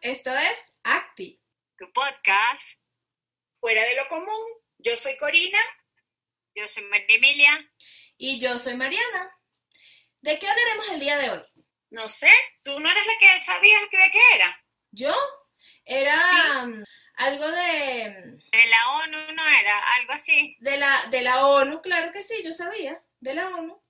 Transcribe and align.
esto 0.00 0.34
es 0.34 0.58
Acti, 0.82 1.42
tu 1.76 1.92
podcast. 1.92 2.82
Fuera 3.60 3.82
de 3.84 3.94
lo 3.96 4.08
común, 4.08 4.46
yo 4.78 4.96
soy 4.96 5.16
Corina. 5.18 5.58
Yo 6.54 6.66
soy 6.66 6.84
María 6.84 7.16
Emilia. 7.16 7.72
Y 8.16 8.38
yo 8.38 8.58
soy 8.58 8.76
Mariana. 8.76 9.34
¿De 10.20 10.38
qué 10.38 10.48
hablaremos 10.48 10.88
el 10.88 11.00
día 11.00 11.18
de 11.18 11.30
hoy? 11.30 11.42
No 11.90 12.08
sé, 12.08 12.30
tú 12.62 12.78
no 12.80 12.90
eres 12.90 13.06
la 13.06 13.12
que 13.18 13.40
sabías 13.40 13.82
de 13.82 14.10
qué 14.10 14.20
era. 14.34 14.64
¿Yo? 14.90 15.14
Era 15.84 16.64
um, 16.64 16.84
algo 17.14 17.48
de... 17.50 18.38
De 18.52 18.66
la 18.68 18.90
ONU, 19.02 19.32
¿no 19.32 19.46
era? 19.46 19.94
Algo 19.96 20.12
así. 20.12 20.56
De 20.60 20.76
la, 20.76 21.06
de 21.10 21.22
la 21.22 21.46
ONU, 21.46 21.82
claro 21.82 22.12
que 22.12 22.22
sí, 22.22 22.42
yo 22.42 22.52
sabía. 22.52 23.02
De 23.20 23.34
la 23.34 23.48
ONU. 23.48 23.82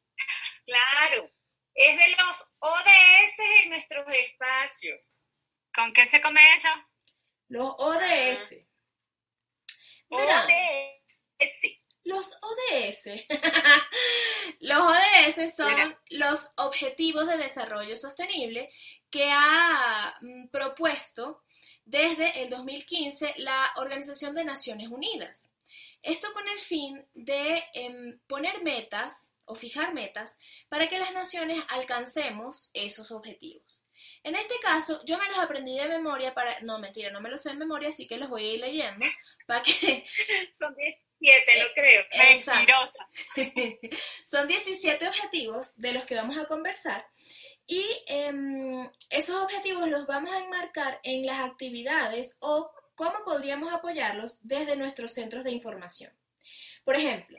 Claro, 0.64 1.30
es 1.74 1.98
de 1.98 2.10
los 2.10 2.54
ODS 2.60 3.38
en 3.62 3.70
nuestros 3.70 4.06
espacios. 4.12 5.29
¿Con 5.80 5.94
qué 5.94 6.06
se 6.06 6.20
come 6.20 6.40
eso? 6.56 6.68
Los 7.48 7.74
ODS. 7.78 8.50
Mira, 10.10 10.44
ODS. 10.44 11.80
Los 12.04 12.38
ODS. 12.42 13.06
los 14.60 14.78
ODS 14.78 15.56
son 15.56 15.98
los 16.10 16.50
Objetivos 16.56 17.26
de 17.26 17.38
Desarrollo 17.38 17.96
Sostenible 17.96 18.70
que 19.08 19.30
ha 19.32 20.18
mm, 20.20 20.48
propuesto 20.48 21.44
desde 21.86 22.42
el 22.42 22.50
2015 22.50 23.36
la 23.38 23.72
Organización 23.76 24.34
de 24.34 24.44
Naciones 24.44 24.88
Unidas. 24.88 25.50
Esto 26.02 26.30
con 26.34 26.46
el 26.46 26.58
fin 26.60 27.08
de 27.14 27.64
em, 27.72 28.20
poner 28.26 28.62
metas 28.62 29.14
o 29.46 29.54
fijar 29.54 29.94
metas 29.94 30.36
para 30.68 30.90
que 30.90 30.98
las 30.98 31.14
naciones 31.14 31.64
alcancemos 31.70 32.68
esos 32.74 33.10
objetivos. 33.10 33.86
En 34.22 34.36
este 34.36 34.54
caso, 34.60 35.02
yo 35.06 35.16
me 35.16 35.28
los 35.28 35.38
aprendí 35.38 35.78
de 35.78 35.88
memoria 35.88 36.34
para... 36.34 36.60
No, 36.60 36.78
mentira, 36.78 37.10
no 37.10 37.20
me 37.20 37.30
los 37.30 37.40
sé 37.40 37.50
de 37.50 37.56
memoria, 37.56 37.88
así 37.88 38.06
que 38.06 38.18
los 38.18 38.28
voy 38.28 38.44
a 38.44 38.52
ir 38.52 38.60
leyendo 38.60 39.06
para 39.46 39.62
que... 39.62 40.04
Son 40.50 40.74
17, 40.74 41.62
lo 41.62 41.72
creo. 41.74 42.04
Mentirosa. 42.18 43.08
Son 44.26 44.46
17 44.46 45.08
objetivos 45.08 45.80
de 45.80 45.92
los 45.92 46.04
que 46.04 46.16
vamos 46.16 46.36
a 46.36 46.46
conversar 46.46 47.06
y 47.70 47.86
em, 48.08 48.90
esos 49.10 49.36
objetivos 49.36 49.88
los 49.88 50.04
vamos 50.04 50.32
a 50.32 50.40
enmarcar 50.40 50.98
en 51.04 51.24
las 51.24 51.38
actividades 51.38 52.36
o 52.40 52.68
cómo 52.96 53.22
podríamos 53.24 53.72
apoyarlos 53.72 54.40
desde 54.42 54.74
nuestros 54.74 55.12
centros 55.12 55.44
de 55.44 55.52
información. 55.52 56.12
Por 56.84 56.96
ejemplo, 56.96 57.38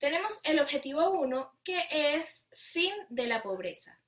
tenemos 0.00 0.40
el 0.42 0.58
objetivo 0.58 1.10
1, 1.10 1.60
que 1.62 1.86
es 1.88 2.48
fin 2.52 2.92
de 3.10 3.28
la 3.28 3.44
pobreza. 3.44 3.99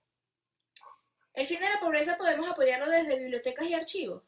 El 1.35 1.47
fin 1.47 1.61
de 1.61 1.69
la 1.69 1.81
pobreza 1.81 2.17
podemos 2.17 2.51
apoyarlo 2.51 2.91
desde 2.91 3.19
bibliotecas 3.19 3.67
y 3.67 3.75
archivos. 3.75 4.23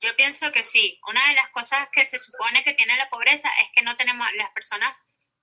Yo 0.00 0.14
pienso 0.14 0.52
que 0.52 0.62
sí. 0.62 1.00
Una 1.08 1.26
de 1.28 1.34
las 1.34 1.48
cosas 1.50 1.88
que 1.90 2.04
se 2.04 2.18
supone 2.18 2.62
que 2.62 2.74
tiene 2.74 2.96
la 2.96 3.08
pobreza 3.08 3.48
es 3.62 3.70
que 3.74 3.82
no 3.82 3.96
tenemos, 3.96 4.26
las 4.34 4.50
personas 4.52 4.94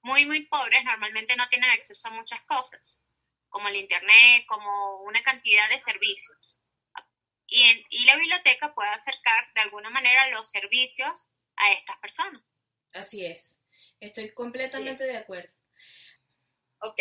muy, 0.02 0.26
muy 0.26 0.46
pobres 0.46 0.84
normalmente 0.84 1.36
no 1.36 1.48
tienen 1.50 1.70
acceso 1.72 2.08
a 2.08 2.12
muchas 2.12 2.42
cosas, 2.44 3.04
como 3.50 3.68
el 3.68 3.78
Internet, 3.78 4.46
como 4.48 5.02
una 5.04 5.24
cantidad 5.24 5.68
de 5.70 5.80
servicios. 5.80 6.60
Y, 7.48 7.86
y 7.90 8.06
la 8.06 8.16
biblioteca 8.18 8.74
puede 8.74 8.90
acercar 8.90 9.54
de 9.54 9.62
alguna 9.62 9.90
manera 9.90 10.28
los 10.30 10.50
servicios 10.50 11.28
a 11.56 11.72
estas 11.72 11.98
personas. 11.98 12.42
Así 12.94 13.26
es. 13.26 13.58
Estoy 14.00 14.34
completamente 14.34 15.06
de 15.06 15.18
acuerdo. 15.18 15.54
Ok. 16.80 17.00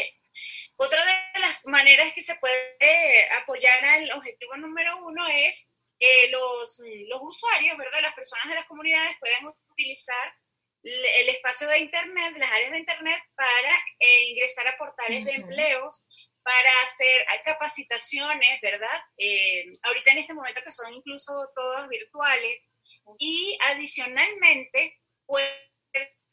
Otra 0.76 1.04
de 1.04 1.40
maneras 1.64 2.12
que 2.12 2.22
se 2.22 2.34
puede 2.36 3.30
apoyar 3.40 3.84
al 3.84 4.12
objetivo 4.12 4.56
número 4.56 4.96
uno 5.04 5.26
es 5.28 5.72
que 5.98 6.28
los, 6.30 6.80
los 7.08 7.20
usuarios, 7.22 7.76
¿verdad? 7.76 8.00
Las 8.02 8.14
personas 8.14 8.48
de 8.48 8.54
las 8.56 8.66
comunidades 8.66 9.16
pueden 9.20 9.46
utilizar 9.70 10.34
el 10.82 11.28
espacio 11.28 11.68
de 11.68 11.78
Internet, 11.78 12.34
las 12.38 12.50
áreas 12.50 12.72
de 12.72 12.78
Internet, 12.78 13.22
para 13.36 13.72
eh, 14.00 14.24
ingresar 14.30 14.66
a 14.66 14.76
portales 14.76 15.24
de 15.24 15.32
empleos, 15.32 16.04
para 16.42 16.70
hacer 16.84 17.24
capacitaciones, 17.44 18.60
¿verdad? 18.60 19.00
Eh, 19.16 19.64
ahorita 19.82 20.10
en 20.12 20.18
este 20.18 20.34
momento 20.34 20.60
que 20.64 20.72
son 20.72 20.92
incluso 20.92 21.32
todas 21.54 21.88
virtuales. 21.88 22.68
Y 23.18 23.58
adicionalmente, 23.70 25.00
pueden 25.26 25.71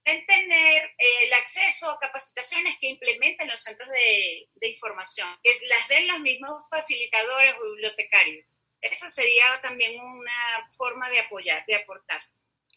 tener 0.03 0.83
eh, 0.83 1.25
el 1.25 1.33
acceso 1.33 1.89
a 1.89 1.99
capacitaciones 1.99 2.77
que 2.79 2.89
implementen 2.89 3.47
los 3.47 3.61
centros 3.61 3.89
de, 3.89 4.67
información, 4.67 5.27
que 5.43 5.51
las 5.67 5.87
den 5.87 6.07
los 6.07 6.19
mismos 6.19 6.67
facilitadores 6.69 7.55
o 7.59 7.71
bibliotecarios. 7.71 8.45
Esa 8.81 9.09
sería 9.09 9.43
también 9.61 9.99
una 9.99 10.69
forma 10.77 11.09
de 11.09 11.19
apoyar, 11.19 11.65
de 11.67 11.75
aportar. 11.75 12.21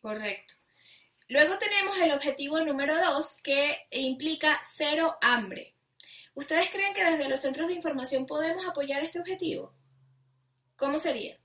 Correcto. 0.00 0.54
Luego 1.28 1.58
tenemos 1.58 1.96
el 1.98 2.12
objetivo 2.12 2.60
número 2.60 2.96
dos, 2.96 3.40
que 3.42 3.86
implica 3.90 4.60
cero 4.74 5.16
hambre. 5.20 5.76
¿Ustedes 6.34 6.70
creen 6.70 6.94
que 6.94 7.04
desde 7.04 7.28
los 7.28 7.40
centros 7.40 7.68
de 7.68 7.74
información 7.74 8.26
podemos 8.26 8.66
apoyar 8.66 9.04
este 9.04 9.20
objetivo? 9.20 9.74
¿Cómo 10.76 10.98
sería? 10.98 11.41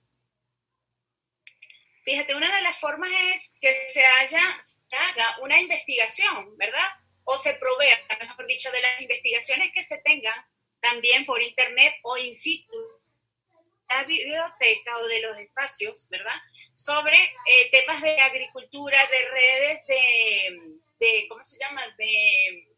Fíjate, 2.08 2.36
una 2.36 2.50
de 2.56 2.62
las 2.62 2.78
formas 2.78 3.12
es 3.36 3.58
que 3.60 3.76
se, 3.76 4.02
haga 4.06 5.40
una 5.42 5.60
investigación, 5.60 6.56
¿verdad? 6.56 6.90
O 7.26 7.38
se 7.38 7.54
provea, 7.56 7.98
mejor 8.22 8.48
dicho, 8.48 8.72
de 8.72 8.82
las 8.82 9.02
investigaciones 9.02 9.74
que 9.74 9.84
se 9.84 9.98
tengan 9.98 10.34
también 10.80 11.26
por 11.26 11.44
internet 11.44 11.96
o 12.04 12.16
in 12.16 12.34
situ, 12.34 12.78
la 13.90 14.06
biblioteca 14.06 14.98
o 14.98 15.06
de 15.06 15.20
los 15.20 15.38
espacios, 15.38 16.08
¿verdad? 16.08 16.32
Sobre 16.76 17.22
eh, 17.22 17.72
temas 17.72 18.02
de 18.02 18.18
agricultura, 18.22 18.98
de 19.08 19.30
redes, 19.30 19.86
de, 21.00 21.26
¿cómo 21.28 21.44
se 21.44 21.60
llama? 21.60 21.82
De, 21.98 22.70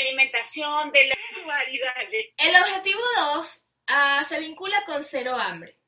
alimentación, 0.00 0.90
de 0.90 1.06
la 1.06 1.14
El 2.38 2.56
objetivo 2.56 3.02
2 3.36 3.62
ah, 3.86 4.26
se 4.28 4.40
vincula 4.40 4.82
con 4.84 5.06
cero 5.08 5.36
hambre. 5.36 5.78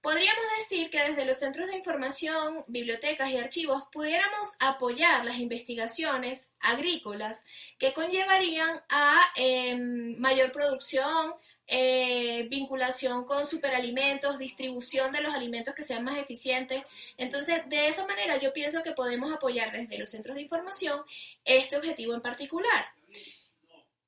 Podríamos 0.00 0.44
decir 0.58 0.88
que 0.88 0.98
desde 0.98 1.26
los 1.26 1.36
centros 1.36 1.66
de 1.66 1.76
información, 1.76 2.64
bibliotecas 2.68 3.30
y 3.30 3.36
archivos 3.36 3.82
pudiéramos 3.92 4.56
apoyar 4.58 5.26
las 5.26 5.38
investigaciones 5.38 6.54
agrícolas 6.58 7.44
que 7.78 7.92
conllevarían 7.92 8.80
a 8.88 9.30
em, 9.36 10.18
mayor 10.18 10.52
producción, 10.52 11.34
eh, 11.66 12.48
vinculación 12.48 13.26
con 13.26 13.46
superalimentos, 13.46 14.38
distribución 14.38 15.12
de 15.12 15.20
los 15.20 15.34
alimentos 15.34 15.74
que 15.74 15.82
sean 15.82 16.02
más 16.02 16.16
eficientes. 16.16 16.82
Entonces, 17.18 17.68
de 17.68 17.88
esa 17.88 18.06
manera 18.06 18.38
yo 18.38 18.54
pienso 18.54 18.82
que 18.82 18.92
podemos 18.92 19.30
apoyar 19.30 19.70
desde 19.70 19.98
los 19.98 20.08
centros 20.08 20.34
de 20.34 20.42
información 20.42 21.02
este 21.44 21.76
objetivo 21.76 22.14
en 22.14 22.22
particular. 22.22 22.86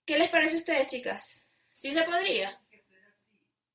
¿Qué 0.06 0.18
les 0.18 0.30
parece 0.30 0.56
a 0.56 0.58
ustedes, 0.60 0.86
chicas? 0.86 1.46
¿Sí 1.70 1.92
se 1.92 2.02
podría? 2.04 2.58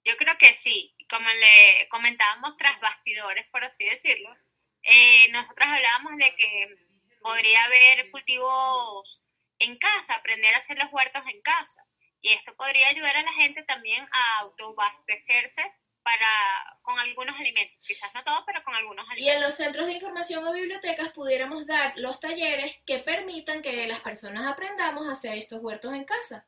Yo 0.04 0.16
creo 0.18 0.36
que 0.40 0.56
sí 0.56 0.97
como 1.10 1.30
le 1.30 1.88
comentábamos 1.90 2.58
tras 2.58 2.80
bastidores, 2.80 3.46
por 3.48 3.64
así 3.64 3.86
decirlo, 3.86 4.36
eh, 4.84 5.30
nosotras 5.32 5.70
hablábamos 5.70 6.18
de 6.18 6.36
que 6.36 6.76
podría 7.22 7.64
haber 7.66 8.10
cultivos 8.12 9.22
en 9.60 9.78
casa, 9.78 10.16
aprender 10.16 10.54
a 10.54 10.58
hacer 10.58 10.78
los 10.78 10.92
huertos 10.92 11.24
en 11.28 11.42
casa. 11.42 11.84
Y 12.22 12.32
esto 12.32 12.56
podría 12.56 12.90
ayudar 12.90 13.16
a 13.16 13.24
la 13.24 13.34
gente 13.34 13.64
también 13.64 14.08
a 14.12 14.40
autoabastecerse 14.40 15.62
para, 16.04 16.80
con 16.84 16.98
algunos 17.00 17.36
alimentos, 17.36 17.78
quizás 17.86 18.10
no 18.16 18.24
todos, 18.24 18.44
pero 18.46 18.64
con 18.64 18.74
algunos 18.74 19.06
alimentos. 19.10 19.34
Y 19.34 19.36
en 19.36 19.42
los 19.42 19.56
centros 19.56 19.88
de 19.88 19.94
información 19.94 20.48
o 20.48 20.54
bibliotecas 20.54 21.10
pudiéramos 21.10 21.66
dar 21.68 21.94
los 21.98 22.20
talleres 22.20 22.78
que 22.86 23.00
permitan 23.00 23.62
que 23.62 23.88
las 23.88 24.00
personas 24.00 24.48
aprendamos 24.48 25.08
a 25.08 25.12
hacer 25.12 25.38
estos 25.38 25.62
huertos 25.62 25.94
en 25.94 26.06
casa. 26.06 26.46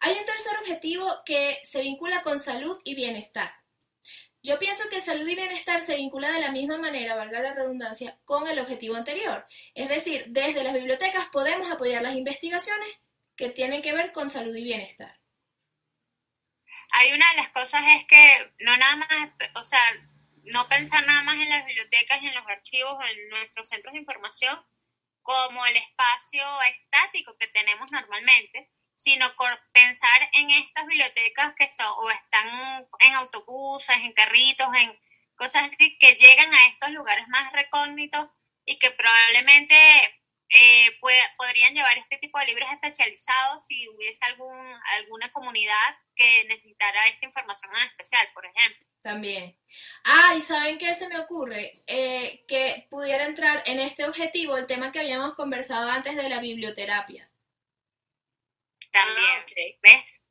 Hay 0.00 0.18
un 0.18 0.24
tercer 0.24 0.56
objetivo 0.58 1.22
que 1.24 1.60
se 1.64 1.82
vincula 1.82 2.22
con 2.22 2.40
salud 2.40 2.80
y 2.84 2.94
bienestar. 2.94 3.54
Yo 4.44 4.58
pienso 4.58 4.86
que 4.90 5.00
salud 5.00 5.26
y 5.26 5.34
bienestar 5.34 5.80
se 5.80 5.96
vincula 5.96 6.30
de 6.30 6.38
la 6.38 6.52
misma 6.52 6.76
manera, 6.76 7.16
valga 7.16 7.40
la 7.40 7.54
redundancia, 7.54 8.18
con 8.26 8.46
el 8.46 8.58
objetivo 8.58 8.94
anterior. 8.94 9.46
Es 9.74 9.88
decir, 9.88 10.26
desde 10.28 10.62
las 10.62 10.74
bibliotecas 10.74 11.28
podemos 11.32 11.72
apoyar 11.72 12.02
las 12.02 12.14
investigaciones 12.14 12.90
que 13.36 13.48
tienen 13.48 13.80
que 13.80 13.94
ver 13.94 14.12
con 14.12 14.28
salud 14.28 14.54
y 14.54 14.62
bienestar. 14.62 15.18
Hay 16.90 17.14
una 17.14 17.30
de 17.30 17.36
las 17.38 17.48
cosas 17.48 17.80
es 17.96 18.04
que 18.04 18.52
no 18.60 18.76
nada 18.76 18.96
más, 18.96 19.30
o 19.54 19.64
sea, 19.64 19.80
no 20.42 20.68
pensar 20.68 21.06
nada 21.06 21.22
más 21.22 21.36
en 21.36 21.48
las 21.48 21.64
bibliotecas 21.64 22.22
y 22.22 22.26
en 22.26 22.34
los 22.34 22.46
archivos, 22.46 22.98
en 23.10 23.28
nuestros 23.30 23.66
centros 23.70 23.94
de 23.94 24.00
información, 24.00 24.62
como 25.22 25.64
el 25.64 25.76
espacio 25.78 26.42
estático 26.70 27.34
que 27.38 27.48
tenemos 27.48 27.90
normalmente, 27.90 28.70
sino 28.94 29.26
pensar 29.72 30.30
en 30.32 30.50
estas 30.50 30.86
bibliotecas 30.86 31.54
que 31.54 31.68
son 31.68 31.92
o 31.98 32.10
están 32.10 32.86
en 33.00 33.14
autobuses, 33.14 33.96
en 33.96 34.12
carritos, 34.12 34.68
en 34.76 34.98
cosas 35.36 35.64
así 35.64 35.98
que 35.98 36.14
llegan 36.14 36.52
a 36.52 36.66
estos 36.68 36.90
lugares 36.90 37.26
más 37.28 37.52
recógnitos 37.52 38.28
y 38.64 38.78
que 38.78 38.90
probablemente 38.92 39.76
eh, 40.56 40.98
podrían 41.36 41.74
llevar 41.74 41.98
este 41.98 42.18
tipo 42.18 42.38
de 42.38 42.46
libros 42.46 42.70
especializados 42.72 43.66
si 43.66 43.88
hubiese 43.88 44.24
algún, 44.26 44.56
alguna 44.98 45.30
comunidad 45.32 45.98
que 46.14 46.44
necesitara 46.44 47.08
esta 47.08 47.26
información 47.26 47.72
en 47.76 47.88
especial, 47.88 48.26
por 48.32 48.46
ejemplo. 48.46 48.86
También. 49.02 49.58
Ah, 50.04 50.34
y 50.36 50.40
¿saben 50.40 50.78
qué 50.78 50.94
se 50.94 51.08
me 51.08 51.18
ocurre? 51.18 51.82
Eh, 51.86 52.44
que 52.48 52.86
pudiera 52.88 53.26
entrar 53.26 53.62
en 53.66 53.80
este 53.80 54.06
objetivo 54.06 54.56
el 54.56 54.66
tema 54.66 54.92
que 54.92 55.00
habíamos 55.00 55.34
conversado 55.34 55.90
antes 55.90 56.16
de 56.16 56.28
la 56.28 56.38
biblioterapia. 56.38 57.28
También, 58.94 59.40
ah, 59.40 59.78
¿ves? 59.82 60.24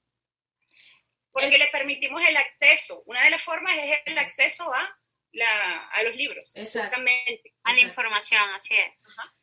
Porque 1.32 1.58
le 1.58 1.68
permitimos 1.68 2.22
el 2.24 2.38
acceso. 2.38 3.04
Una 3.06 3.22
de 3.24 3.32
las 3.32 3.42
formas 3.42 3.76
es 3.76 4.00
el 4.06 4.18
acceso 4.18 4.74
a, 4.74 5.00
la, 5.34 5.88
a 5.88 6.04
los 6.04 6.16
libros. 6.16 6.56
Exactamente. 6.56 7.54
A 7.64 7.74
la 7.74 7.82
información, 7.82 8.50
así 8.56 8.76
es. 8.76 9.08
Ajá. 9.10 9.34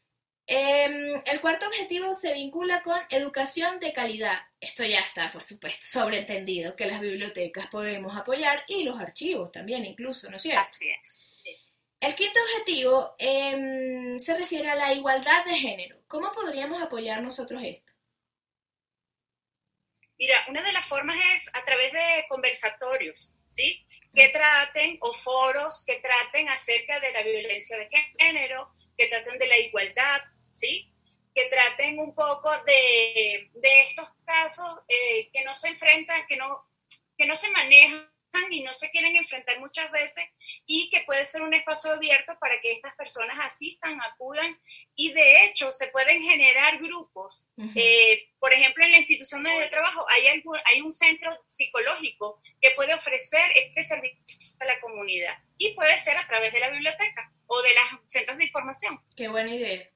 Em, 0.52 1.22
el 1.26 1.40
cuarto 1.40 1.66
objetivo 1.66 2.12
se 2.12 2.32
vincula 2.32 2.82
con 2.82 2.98
educación 3.10 3.78
de 3.78 3.92
calidad. 3.92 4.40
Esto 4.58 4.84
ya 4.84 4.98
está, 4.98 5.30
por 5.30 5.42
supuesto, 5.42 5.80
sobreentendido, 5.86 6.74
que 6.74 6.86
las 6.86 7.00
bibliotecas 7.00 7.68
podemos 7.68 8.16
apoyar 8.16 8.64
y 8.66 8.82
los 8.82 8.98
archivos 8.98 9.52
también 9.52 9.84
incluso, 9.84 10.28
¿no 10.28 10.38
es 10.38 10.42
cierto? 10.42 10.62
Así 10.62 10.88
es. 10.90 11.30
El 12.00 12.16
quinto 12.16 12.40
objetivo 12.40 13.14
em, 13.18 14.18
se 14.18 14.36
refiere 14.36 14.70
a 14.70 14.74
la 14.74 14.92
igualdad 14.92 15.44
de 15.44 15.54
género. 15.54 16.02
¿Cómo 16.08 16.32
podríamos 16.32 16.82
apoyar 16.82 17.22
nosotros 17.22 17.62
esto? 17.62 17.92
Mira, 20.20 20.36
una 20.48 20.62
de 20.62 20.72
las 20.72 20.84
formas 20.84 21.16
es 21.34 21.48
a 21.54 21.64
través 21.64 21.92
de 21.92 22.26
conversatorios, 22.28 23.34
¿sí? 23.48 23.86
Que 24.14 24.28
traten, 24.28 24.98
o 25.00 25.14
foros 25.14 25.82
que 25.86 25.94
traten 25.94 26.46
acerca 26.50 27.00
de 27.00 27.10
la 27.10 27.22
violencia 27.22 27.78
de 27.78 27.88
género, 28.18 28.70
que 28.98 29.06
traten 29.06 29.38
de 29.38 29.48
la 29.48 29.56
igualdad, 29.56 30.20
¿sí? 30.52 30.92
Que 31.34 31.46
traten 31.46 31.98
un 31.98 32.14
poco 32.14 32.50
de, 32.64 33.50
estos 33.62 34.10
casos 34.26 34.84
eh, 34.88 35.30
que 35.32 35.42
no 35.42 35.54
se 35.54 35.68
enfrentan, 35.68 36.26
que 36.28 36.36
no, 36.36 36.68
que 37.16 37.24
no 37.24 37.34
se 37.34 37.50
manejan 37.52 38.12
y 38.50 38.62
no 38.62 38.72
se 38.72 38.90
quieren 38.90 39.16
enfrentar 39.16 39.58
muchas 39.60 39.90
veces 39.90 40.24
y 40.66 40.90
que 40.90 41.02
puede 41.02 41.24
ser 41.26 41.42
un 41.42 41.54
espacio 41.54 41.92
abierto 41.92 42.36
para 42.40 42.60
que 42.60 42.72
estas 42.72 42.94
personas 42.96 43.38
asistan, 43.40 44.00
acudan 44.02 44.58
y 44.94 45.12
de 45.12 45.44
hecho 45.44 45.70
se 45.72 45.88
pueden 45.88 46.20
generar 46.20 46.78
grupos. 46.78 47.48
Eh, 47.74 48.28
por 48.38 48.52
ejemplo, 48.52 48.84
en 48.84 48.92
la 48.92 48.98
institución 48.98 49.42
donde 49.42 49.60
yo 49.60 49.70
trabajo 49.70 50.04
hay, 50.10 50.42
hay 50.66 50.80
un 50.80 50.92
centro 50.92 51.30
psicológico 51.46 52.40
que 52.60 52.72
puede 52.72 52.94
ofrecer 52.94 53.50
este 53.54 53.84
servicio 53.84 54.56
a 54.60 54.64
la 54.64 54.80
comunidad 54.80 55.36
y 55.56 55.74
puede 55.74 55.96
ser 55.98 56.16
a 56.16 56.26
través 56.26 56.52
de 56.52 56.60
la 56.60 56.70
biblioteca 56.70 57.32
o 57.46 57.62
de 57.62 57.70
los 57.74 58.00
centros 58.06 58.38
de 58.38 58.44
información. 58.44 58.98
Qué 59.16 59.28
buena 59.28 59.54
idea. 59.54 59.88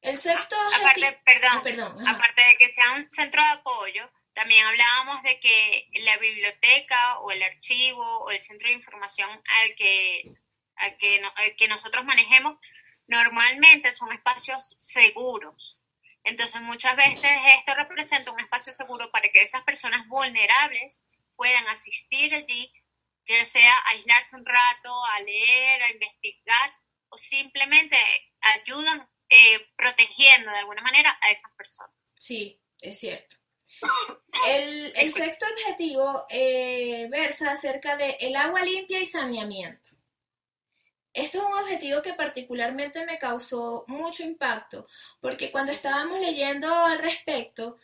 El 0.00 0.18
sexto... 0.18 0.54
Aparte, 0.74 1.18
perdón, 1.24 1.62
perdón 1.62 2.08
aparte 2.08 2.42
de 2.42 2.56
que 2.58 2.68
sea 2.68 2.92
un 2.94 3.02
centro 3.02 3.42
de 3.42 3.48
apoyo, 3.48 4.10
también 4.34 4.66
hablábamos 4.66 5.22
de 5.22 5.38
que 5.38 5.88
la 6.02 6.16
biblioteca 6.18 7.20
o 7.20 7.30
el 7.30 7.42
archivo 7.42 8.04
o 8.24 8.30
el 8.30 8.42
centro 8.42 8.68
de 8.68 8.74
información 8.74 9.30
al 9.30 9.74
que, 9.76 10.24
al 10.76 10.96
que, 10.98 11.22
que 11.56 11.68
nosotros 11.68 12.04
manejemos 12.04 12.58
normalmente 13.06 13.92
son 13.92 14.12
espacios 14.12 14.74
seguros. 14.78 15.78
Entonces 16.24 16.60
muchas 16.62 16.96
veces 16.96 17.30
esto 17.58 17.74
representa 17.74 18.32
un 18.32 18.40
espacio 18.40 18.72
seguro 18.72 19.10
para 19.10 19.28
que 19.28 19.42
esas 19.42 19.62
personas 19.62 20.06
vulnerables 20.08 21.02
puedan 21.36 21.66
asistir 21.68 22.34
allí, 22.34 22.72
ya 23.26 23.44
sea 23.44 23.72
aislarse 23.86 24.36
un 24.36 24.44
rato, 24.44 25.04
a 25.04 25.20
leer, 25.20 25.82
a 25.82 25.90
investigar 25.92 26.74
o 27.08 27.18
simplemente 27.18 27.96
ayudan 28.40 29.08
eh, 29.28 29.68
protegiendo 29.76 30.50
de 30.50 30.58
alguna 30.58 30.82
manera 30.82 31.16
a 31.20 31.30
esas 31.30 31.52
personas. 31.52 31.94
Sí, 32.18 32.60
es 32.80 32.98
cierto. 32.98 33.36
El, 34.46 35.12
sexto 35.12 35.46
objetivo 35.46 36.26
eh, 36.28 37.08
versa 37.10 37.52
acerca 37.52 37.96
de 37.96 38.16
el 38.20 38.36
agua 38.36 38.62
limpia 38.62 39.00
y 39.00 39.06
saneamiento. 39.06 39.90
Esto 41.12 41.38
es 41.38 41.44
un 41.44 41.62
objetivo 41.62 42.02
que 42.02 42.14
particularmente 42.14 43.06
me 43.06 43.18
causó 43.18 43.84
mucho 43.86 44.24
impacto, 44.24 44.86
porque 45.20 45.52
cuando 45.52 45.70
estábamos 45.70 46.18
leyendo 46.20 46.68
al 46.68 46.98
respecto, 46.98 47.78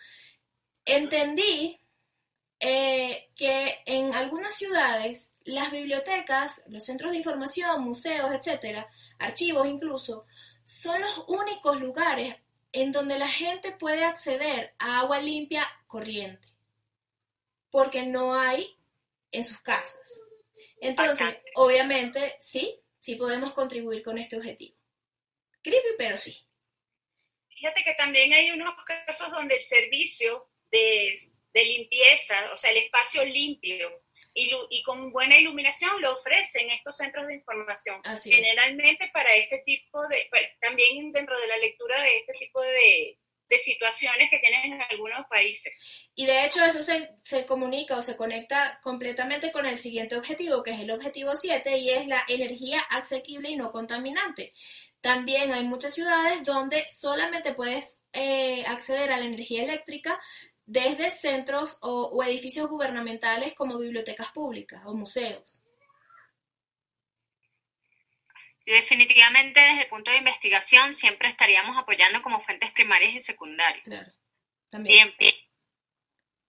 entendí 0.84 1.80
eh, 2.58 3.30
que 3.36 3.78
en 3.86 4.14
algunas 4.14 4.54
ciudades 4.54 5.34
las 5.44 5.70
bibliotecas, 5.70 6.62
los 6.66 6.84
centros 6.84 7.12
de 7.12 7.18
información, 7.18 7.82
museos, 7.82 8.32
etcétera, 8.32 8.88
archivos 9.18 9.66
incluso, 9.68 10.24
son 10.62 11.00
los 11.00 11.24
únicos 11.28 11.80
lugares 11.80 12.36
en 12.72 12.92
donde 12.92 13.18
la 13.18 13.28
gente 13.28 13.72
puede 13.72 14.04
acceder 14.04 14.74
a 14.78 15.00
agua 15.00 15.20
limpia 15.20 15.66
corriente, 15.90 16.46
porque 17.70 18.06
no 18.06 18.34
hay 18.34 18.78
en 19.32 19.44
sus 19.44 19.60
casas. 19.60 20.22
Entonces, 20.80 21.36
obviamente, 21.56 22.36
sí, 22.38 22.80
sí 23.00 23.16
podemos 23.16 23.52
contribuir 23.52 24.02
con 24.02 24.16
este 24.16 24.36
objetivo. 24.36 24.76
Creepy, 25.62 25.88
pero 25.98 26.16
sí. 26.16 26.38
Fíjate 27.48 27.82
que 27.82 27.94
también 27.94 28.32
hay 28.32 28.50
unos 28.52 28.72
casos 28.86 29.30
donde 29.32 29.56
el 29.56 29.62
servicio 29.62 30.48
de, 30.70 31.12
de 31.52 31.64
limpieza, 31.64 32.34
o 32.52 32.56
sea, 32.56 32.70
el 32.70 32.78
espacio 32.78 33.24
limpio, 33.24 34.02
y, 34.32 34.82
con 34.84 35.10
buena 35.10 35.36
iluminación 35.36 36.00
lo 36.00 36.12
ofrecen 36.12 36.70
estos 36.70 36.96
centros 36.96 37.26
de 37.26 37.34
información. 37.34 38.00
Generalmente 38.22 39.10
para 39.12 39.34
este 39.34 39.58
tipo 39.66 40.06
de, 40.08 40.30
también 40.60 41.10
dentro 41.12 41.38
de 41.38 41.48
la 41.48 41.58
lectura 41.58 42.00
de 42.00 42.18
este 42.18 42.32
tipo 42.34 42.62
de, 42.62 43.18
situaciones 43.58 44.30
que 44.30 44.38
tienen 44.38 44.74
en 44.74 44.82
algunos 44.90 45.26
países. 45.26 45.88
Y 46.14 46.26
de 46.26 46.44
hecho 46.44 46.64
eso 46.64 46.82
se, 46.82 47.10
se, 47.22 47.46
comunica 47.46 47.96
o 47.96 48.02
se 48.02 48.16
conecta 48.16 48.78
completamente 48.82 49.52
con 49.52 49.66
el 49.66 49.78
siguiente 49.78 50.16
objetivo, 50.16 50.62
que 50.62 50.72
es 50.72 50.80
el 50.80 50.90
objetivo 50.90 51.34
7, 51.34 51.78
y 51.78 51.90
es 51.90 52.06
la 52.06 52.24
energía 52.28 52.80
asequible 52.90 53.50
y 53.50 53.56
no 53.56 53.72
contaminante. 53.72 54.52
También 55.00 55.52
hay 55.52 55.64
muchas 55.64 55.94
ciudades 55.94 56.42
donde 56.44 56.84
solamente 56.88 57.54
puedes 57.54 58.00
eh, 58.12 58.64
acceder 58.66 59.12
a 59.12 59.18
la 59.18 59.24
energía 59.24 59.62
eléctrica 59.62 60.20
desde 60.66 61.10
centros 61.10 61.78
o, 61.80 62.22
edificios 62.22 62.68
gubernamentales 62.68 63.54
como 63.54 63.78
bibliotecas 63.78 64.30
públicas 64.32 64.82
o 64.84 64.94
museos. 64.94 65.66
Definitivamente 68.66 69.60
desde 69.60 69.82
el 69.82 69.88
punto 69.88 70.10
de 70.10 70.18
investigación 70.18 70.94
siempre 70.94 71.28
estaríamos 71.28 71.76
apoyando 71.76 72.22
como 72.22 72.40
fuentes 72.40 72.70
primarias 72.72 73.14
y 73.14 73.20
secundarias. 73.20 73.84
Claro, 73.84 74.12
también. 74.70 75.14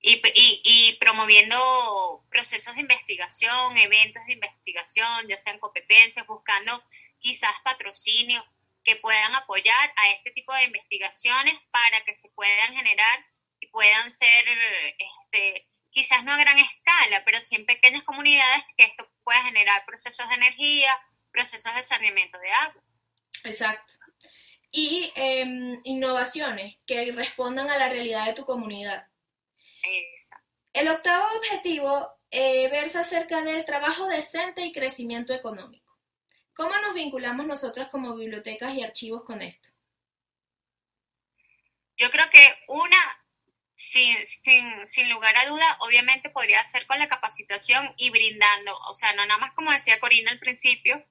Y, 0.04 0.20
y, 0.64 0.98
promoviendo 1.00 2.26
procesos 2.32 2.74
de 2.74 2.82
investigación, 2.82 3.78
eventos 3.78 4.26
de 4.26 4.34
investigación, 4.34 5.28
ya 5.28 5.38
sean 5.38 5.60
competencias, 5.60 6.26
buscando 6.26 6.84
quizás 7.20 7.52
patrocinio 7.64 8.44
que 8.84 8.96
puedan 8.96 9.36
apoyar 9.36 9.94
a 9.96 10.10
este 10.10 10.32
tipo 10.32 10.54
de 10.56 10.64
investigaciones 10.64 11.54
para 11.70 12.04
que 12.04 12.16
se 12.16 12.30
puedan 12.30 12.74
generar 12.74 13.26
y 13.60 13.68
puedan 13.68 14.10
ser, 14.10 14.44
este, 14.98 15.68
quizás 15.92 16.24
no 16.24 16.34
a 16.34 16.38
gran 16.38 16.58
escala, 16.58 17.24
pero 17.24 17.40
sí 17.40 17.56
en 17.56 17.68
pequeñas 17.68 18.04
comunidades 18.04 18.64
que 18.76 18.86
esto 18.86 19.08
pueda 19.24 19.44
generar 19.44 19.86
procesos 19.86 20.28
de 20.30 20.36
energía, 20.36 21.00
procesos 21.32 21.74
de 21.76 21.82
saneamiento 21.82 22.38
de 22.40 22.52
agua. 22.52 22.84
Exacto. 23.44 23.94
Y 24.72 25.12
em, 25.16 25.82
innovaciones 25.84 26.78
que 26.86 27.12
respondan 27.12 27.70
a 27.70 27.78
la 27.78 27.90
realidad 27.90 28.26
de 28.26 28.34
tu 28.34 28.46
comunidad. 28.46 29.08
Exacto. 29.84 30.48
El 30.74 30.88
octavo 30.88 31.28
objetivo 31.36 32.10
eh, 32.30 32.70
versa 32.70 33.02
acerca 33.02 33.42
del 33.42 33.66
trabajo 33.66 34.08
decente 34.08 34.66
y 34.66 34.72
crecimiento 34.72 35.34
económico. 35.34 36.00
¿Cómo 36.54 36.78
nos 36.78 36.94
vinculamos 36.94 37.46
nosotros 37.46 37.90
como 37.90 38.16
bibliotecas 38.16 38.74
y 38.74 38.84
archivos 38.84 39.24
con 39.24 39.42
esto? 39.42 39.70
Yo 41.98 42.10
creo 42.10 42.30
que 42.30 42.46
una 42.68 42.98
sin, 43.82 44.26
sin, 44.26 44.86
sin, 44.86 45.10
lugar 45.10 45.36
a 45.38 45.48
duda, 45.48 45.78
obviamente 45.80 46.30
podría 46.30 46.64
ser 46.64 46.86
con 46.86 47.00
la 47.00 47.08
capacitación 47.08 47.94
y 47.98 48.12
brindando, 48.12 48.78
o 48.88 48.94
sea, 48.94 49.14
no 49.14 49.26
nada 49.26 49.40
más 49.40 49.52
como 49.52 49.72
decía 49.72 50.00
Corina 50.00 50.32
al 50.32 50.40
principio, 50.40 51.04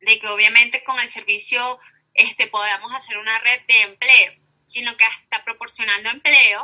de 0.00 0.18
que 0.18 0.28
obviamente 0.28 0.84
con 0.84 0.98
el 1.00 1.10
servicio 1.10 1.78
este, 2.12 2.48
podamos 2.48 2.92
hacer 2.94 3.16
una 3.16 3.38
red 3.38 3.62
de 3.66 3.80
empleo, 3.82 4.32
sino 4.66 4.96
que 4.96 5.04
hasta 5.04 5.42
proporcionando 5.44 6.10
empleo 6.10 6.60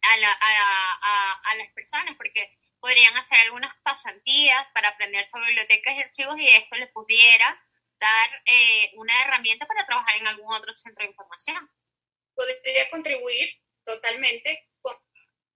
a, 0.00 0.16
la, 0.16 0.38
a, 0.40 1.40
a, 1.44 1.54
las 1.56 1.68
personas, 1.72 2.16
porque 2.16 2.58
podrían 2.80 3.14
hacer 3.16 3.40
algunas 3.40 3.74
pasantías 3.82 4.70
para 4.70 4.88
aprender 4.88 5.24
sobre 5.24 5.46
bibliotecas 5.46 5.94
y 5.94 6.00
archivos 6.00 6.38
y 6.38 6.48
esto 6.48 6.76
les 6.76 6.90
pudiera 6.90 7.62
dar 8.00 8.42
eh, 8.46 8.90
una 8.94 9.22
herramienta 9.22 9.66
para 9.66 9.86
trabajar 9.86 10.16
en 10.16 10.26
algún 10.26 10.52
otro 10.52 10.74
centro 10.74 11.04
de 11.04 11.10
información. 11.10 11.70
Podría 12.34 12.88
contribuir 12.90 13.62
totalmente 13.84 14.68
con, 14.80 14.94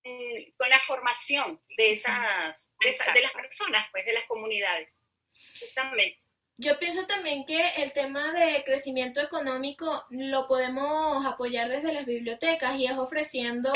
mm, 0.05 0.53
con 0.57 0.69
la 0.69 0.79
formación 0.79 1.61
de 1.77 1.91
esas, 1.91 2.73
de, 2.81 3.21
las 3.23 3.33
personas, 3.33 3.87
pues, 3.93 4.05
de 4.05 4.15
las 4.15 4.25
comunidades, 4.25 5.03
justamente. 5.61 6.25
Yo 6.59 6.79
pienso 6.79 7.07
también 7.07 7.45
que 7.45 7.69
el 7.77 7.93
tema 7.93 8.33
de 8.33 8.65
crecimiento 8.65 9.21
económico 9.21 10.07
lo 10.09 10.49
podemos 10.49 11.25
apoyar 11.27 11.69
desde 11.69 11.93
las 11.93 12.07
bibliotecas 12.07 12.77
y 12.77 12.87
es 12.87 12.97
ofreciendo, 12.97 13.71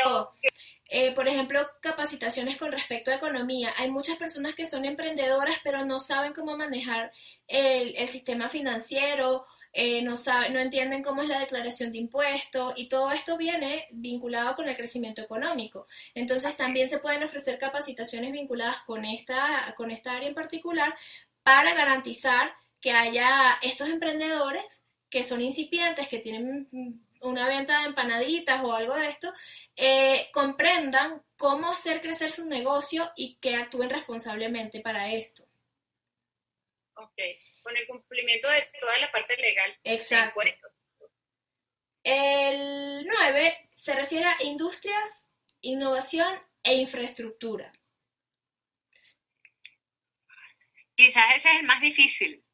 eh, 0.86 1.12
por 1.12 1.28
ejemplo, 1.28 1.60
capacitaciones 1.82 2.56
con 2.56 2.72
respecto 2.72 3.10
a 3.10 3.16
economía. 3.16 3.74
Hay 3.76 3.90
muchas 3.90 4.16
personas 4.16 4.54
que 4.54 4.64
son 4.64 4.86
emprendedoras 4.86 5.56
pero 5.62 5.84
no 5.84 5.98
saben 5.98 6.32
cómo 6.32 6.56
manejar 6.56 7.12
el, 7.46 7.94
el 7.96 8.08
sistema 8.08 8.48
financiero 8.48 9.46
eh, 9.72 10.02
no, 10.02 10.14
no 10.50 10.58
entienden 10.58 11.02
cómo 11.02 11.22
es 11.22 11.28
la 11.28 11.38
declaración 11.38 11.92
de 11.92 11.98
impuestos 11.98 12.74
y 12.76 12.88
todo 12.88 13.12
esto 13.12 13.36
viene 13.36 13.86
vinculado 13.92 14.56
con 14.56 14.68
el 14.68 14.76
crecimiento 14.76 15.22
económico. 15.22 15.86
Entonces 16.14 16.56
también 16.56 16.88
se 16.88 16.98
pueden 16.98 17.22
ofrecer 17.22 17.58
capacitaciones 17.58 18.32
vinculadas 18.32 18.78
con 18.78 19.04
esta, 19.04 19.74
con 19.76 19.90
esta 19.90 20.16
área 20.16 20.28
en 20.28 20.34
particular 20.34 20.94
para 21.42 21.74
garantizar 21.74 22.52
que 22.80 22.92
haya 22.92 23.58
estos 23.62 23.88
emprendedores 23.88 24.82
que 25.08 25.22
son 25.22 25.40
incipientes, 25.40 26.08
que 26.08 26.18
tienen 26.18 26.68
una 27.20 27.46
venta 27.46 27.80
de 27.80 27.86
empanaditas 27.86 28.62
o 28.64 28.72
algo 28.72 28.94
de 28.94 29.08
esto, 29.08 29.32
eh, 29.76 30.28
comprendan 30.32 31.22
cómo 31.36 31.70
hacer 31.70 32.00
crecer 32.00 32.30
su 32.30 32.46
negocio 32.46 33.10
y 33.16 33.34
que 33.36 33.56
actúen 33.56 33.90
responsablemente 33.90 34.80
para 34.80 35.12
esto. 35.12 35.44
Okay 36.94 37.49
con 37.62 37.76
el 37.76 37.86
cumplimiento 37.86 38.48
de 38.48 38.78
toda 38.78 38.98
la 38.98 39.10
parte 39.10 39.36
legal. 39.36 39.78
Exacto. 39.84 40.40
El 42.02 43.06
9 43.06 43.68
se 43.74 43.94
refiere 43.94 44.26
a 44.26 44.42
industrias, 44.42 45.26
innovación 45.60 46.40
e 46.62 46.74
infraestructura. 46.74 47.72
Quizás 50.94 51.36
ese 51.36 51.48
es 51.50 51.60
el 51.60 51.66
más 51.66 51.80
difícil. 51.80 52.44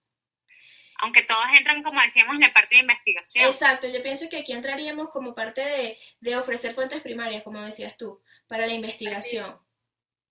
Aunque 0.98 1.22
todos 1.22 1.44
entran, 1.58 1.82
como 1.82 2.00
decíamos, 2.00 2.36
en 2.36 2.40
la 2.40 2.52
parte 2.52 2.76
de 2.76 2.82
investigación. 2.82 3.44
Exacto, 3.44 3.86
yo 3.86 4.02
pienso 4.02 4.28
que 4.28 4.38
aquí 4.38 4.52
entraríamos 4.52 5.10
como 5.10 5.34
parte 5.34 5.60
de, 5.60 5.98
de 6.20 6.36
ofrecer 6.36 6.74
fuentes 6.74 7.02
primarias, 7.02 7.42
como 7.42 7.62
decías 7.62 7.96
tú, 7.96 8.22
para 8.46 8.66
la 8.66 8.72
investigación. 8.72 9.54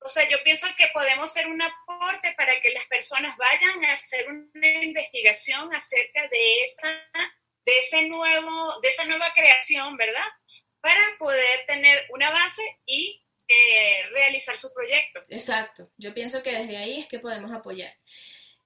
O 0.05 0.09
sea, 0.09 0.29
yo 0.29 0.37
pienso 0.43 0.67
que 0.77 0.87
podemos 0.93 1.33
ser 1.33 1.47
un 1.47 1.59
aporte 1.59 2.31
para 2.37 2.53
que 2.61 2.69
las 2.69 2.85
personas 2.85 3.35
vayan 3.37 3.85
a 3.85 3.93
hacer 3.93 4.29
una 4.29 4.83
investigación 4.83 5.73
acerca 5.73 6.27
de 6.27 6.61
esa, 6.61 6.87
de 7.65 7.79
ese 7.79 8.07
nuevo, 8.07 8.79
de 8.81 8.89
esa 8.89 9.05
nueva 9.05 9.25
creación, 9.33 9.97
¿verdad? 9.97 10.27
Para 10.79 11.01
poder 11.17 11.65
tener 11.65 11.99
una 12.11 12.29
base 12.29 12.61
y 12.85 13.25
eh, 13.47 14.07
realizar 14.11 14.55
su 14.55 14.71
proyecto. 14.75 15.23
Exacto. 15.27 15.89
Yo 15.97 16.13
pienso 16.13 16.43
que 16.43 16.51
desde 16.51 16.77
ahí 16.77 16.99
es 16.99 17.07
que 17.07 17.17
podemos 17.17 17.51
apoyar. 17.51 17.97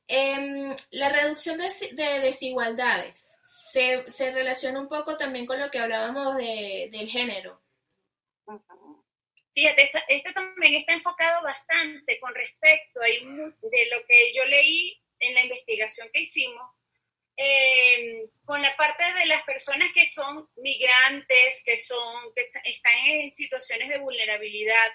Em, 0.10 0.75
la 0.91 1.08
reducción 1.08 1.58
de, 1.58 2.19
desigualdades 2.19 3.31
se, 3.72 4.03
se, 4.10 4.31
relaciona 4.31 4.81
un 4.81 4.89
poco 4.89 5.15
también 5.15 5.46
con 5.46 5.58
lo 5.58 5.72
que 5.72 5.79
hablábamos 5.79 6.36
de, 6.36 6.89
del 6.91 7.10
género. 7.10 7.62
Fíjate, 9.53 9.91
este 10.09 10.31
también 10.33 10.75
está 10.75 10.93
enfocado 10.93 11.43
bastante 11.43 12.19
con 12.19 12.33
respecto 12.35 13.01
a 13.01 13.05
de 13.05 13.85
lo 13.91 14.05
que 14.05 14.33
yo 14.33 14.45
leí 14.45 15.01
en 15.19 15.33
la 15.33 15.43
investigación 15.43 16.09
que 16.13 16.21
hicimos, 16.21 16.71
em, 17.35 18.23
con 18.45 18.61
la 18.61 18.75
parte 18.75 19.03
de 19.13 19.25
las 19.25 19.43
personas 19.43 19.91
que 19.93 20.09
son 20.09 20.49
migrantes, 20.57 21.63
que, 21.65 21.77
son, 21.77 22.33
que 22.35 22.49
están 22.63 22.93
en 23.05 23.31
situaciones 23.31 23.89
de 23.89 23.99
vulnerabilidad, 23.99 24.91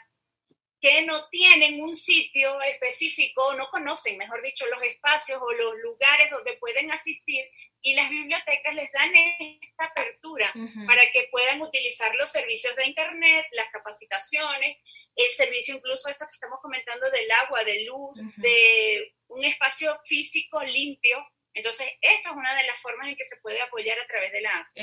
que 0.81 1.03
no 1.03 1.29
tienen 1.31 1.83
un 1.83 1.97
sitio 1.97 2.61
específico, 2.63 3.55
no 3.55 3.69
conocen, 3.71 4.19
mejor 4.19 4.43
dicho, 4.43 4.67
los 4.67 4.83
espacios 4.83 5.41
o 5.41 5.53
los 5.53 5.77
lugares 5.79 6.31
donde 6.31 6.59
pueden 6.59 6.91
asistir 6.91 7.45
y 7.85 7.93
las 7.93 8.09
bibliotecas 8.09 8.75
les 8.75 8.91
dan 8.93 9.13
esta 9.15 9.85
apertura 9.85 10.51
para 10.87 11.03
que 11.13 11.29
puedan 11.31 11.61
utilizar 11.61 12.13
los 12.17 12.33
servicios 12.33 12.75
de 12.77 12.87
Internet, 12.87 13.47
las 13.53 13.69
capacitaciones, 13.69 14.79
el 15.15 15.31
servicio 15.37 15.77
incluso 15.77 16.09
esto 16.09 16.25
que 16.25 16.33
estamos 16.33 16.61
comentando 16.63 17.09
del 17.11 17.31
agua, 17.45 17.63
de 17.63 17.85
luz, 17.85 18.23
de 18.39 19.15
un 19.29 19.45
espacio 19.45 19.95
físico 20.05 20.65
limpio. 20.65 21.19
Entonces, 21.53 21.87
esta 22.01 22.31
es 22.31 22.35
una 22.35 22.55
de 22.55 22.65
las 22.65 22.79
formas 22.79 23.09
en 23.09 23.17
que 23.17 23.25
se 23.25 23.37
puede 23.43 23.61
apoyar 23.61 23.99
a 23.99 24.07
través 24.07 24.33
de 24.33 24.41
las 24.41 24.75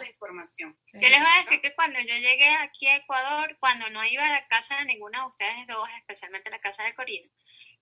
de 0.00 0.08
información. 0.08 0.76
Yo 0.92 1.08
les 1.08 1.20
voy 1.20 1.30
a 1.32 1.38
decir 1.38 1.60
que 1.60 1.74
cuando 1.76 2.00
yo 2.00 2.14
llegué 2.16 2.48
aquí 2.48 2.88
a 2.88 2.96
Ecuador, 2.96 3.56
cuando 3.60 3.88
no 3.90 4.04
iba 4.04 4.26
a 4.26 4.30
la 4.30 4.46
casa 4.48 4.76
de 4.78 4.86
ninguna 4.86 5.20
de 5.20 5.28
ustedes 5.28 5.66
dos, 5.68 5.88
especialmente 6.00 6.50
la 6.50 6.60
casa 6.60 6.82
de 6.82 6.94
Corina, 6.96 7.30